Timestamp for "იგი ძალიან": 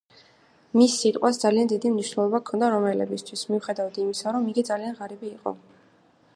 4.55-5.01